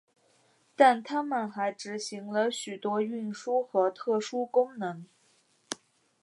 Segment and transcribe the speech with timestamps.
[0.75, 5.05] 但他们还执行了许多运输和特殊功能。